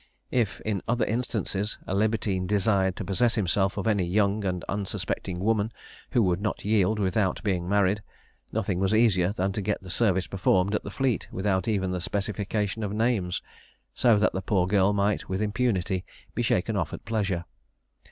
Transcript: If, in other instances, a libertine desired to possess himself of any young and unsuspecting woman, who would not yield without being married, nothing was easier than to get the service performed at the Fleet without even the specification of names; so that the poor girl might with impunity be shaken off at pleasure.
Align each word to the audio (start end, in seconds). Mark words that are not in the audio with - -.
If, 0.31 0.61
in 0.61 0.81
other 0.87 1.05
instances, 1.05 1.77
a 1.85 1.93
libertine 1.93 2.47
desired 2.47 2.95
to 2.95 3.05
possess 3.05 3.35
himself 3.35 3.77
of 3.77 3.85
any 3.85 4.03
young 4.03 4.43
and 4.43 4.63
unsuspecting 4.67 5.37
woman, 5.37 5.71
who 6.09 6.23
would 6.23 6.41
not 6.41 6.65
yield 6.65 6.97
without 6.97 7.39
being 7.43 7.69
married, 7.69 8.01
nothing 8.51 8.79
was 8.79 8.95
easier 8.95 9.31
than 9.31 9.51
to 9.51 9.61
get 9.61 9.83
the 9.83 9.91
service 9.91 10.25
performed 10.25 10.73
at 10.73 10.81
the 10.81 10.89
Fleet 10.89 11.27
without 11.31 11.67
even 11.67 11.91
the 11.91 12.01
specification 12.01 12.81
of 12.81 12.91
names; 12.93 13.43
so 13.93 14.17
that 14.17 14.33
the 14.33 14.41
poor 14.41 14.65
girl 14.65 14.91
might 14.91 15.29
with 15.29 15.39
impunity 15.39 16.03
be 16.33 16.41
shaken 16.41 16.75
off 16.75 16.93
at 16.93 17.05
pleasure. 17.05 17.45